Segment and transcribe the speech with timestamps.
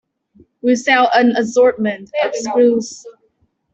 [0.63, 3.05] We sell an assortment of screws.